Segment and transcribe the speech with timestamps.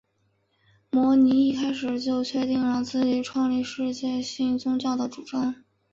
[0.89, 5.63] 摩尼一开始就确定了自己创立世界性宗教的主张。